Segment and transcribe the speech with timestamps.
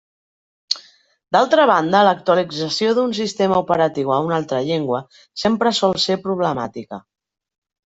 [1.35, 5.05] D'altra banda, l'actualització d'un sistema operatiu a una altra llengua
[5.45, 7.03] sempre sol ser problemàtica.